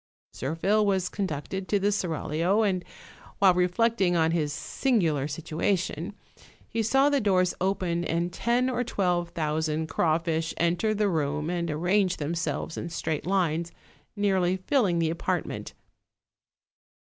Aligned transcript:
Zirphil 0.33 0.83
was 0.83 1.09
conducted 1.09 1.67
to 1.67 1.77
the 1.77 1.91
seraglio, 1.91 2.63
and 2.63 2.83
while 3.37 3.53
reflect 3.53 4.01
ing 4.01 4.15
on 4.15 4.31
his 4.31 4.51
singular 4.51 5.27
situation, 5.27 6.15
he 6.67 6.81
saw 6.81 7.07
the 7.07 7.21
doors 7.21 7.53
open 7.61 8.03
and 8.05 8.33
ten 8.33 8.67
or 8.67 8.83
twelve 8.83 9.29
thousand 9.29 9.89
crawfish 9.89 10.55
enter 10.57 10.95
the 10.95 11.07
room 11.07 11.51
and 11.51 11.69
ar 11.69 11.77
range 11.77 12.17
themselves 12.17 12.77
in 12.77 12.89
straight 12.89 13.27
lines, 13.27 13.71
nearly 14.15 14.57
filling 14.57 14.97
the 14.97 15.11
apartment. 15.11 15.75